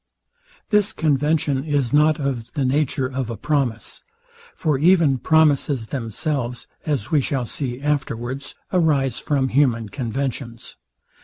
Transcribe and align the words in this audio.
This 0.71 0.93
convention 0.93 1.63
is 1.63 1.93
not 1.93 2.17
of 2.19 2.53
the 2.53 2.65
nature 2.65 3.05
of 3.05 3.29
a 3.29 3.37
promise: 3.37 4.01
For 4.55 4.79
even 4.79 5.19
promises 5.19 5.85
themselves, 5.93 6.65
as 6.87 7.11
we 7.11 7.21
shall 7.21 7.45
see 7.45 7.79
afterwards, 7.79 8.55
arise 8.73 9.19
from 9.19 9.49
human 9.49 9.89
conventions. 9.89 10.75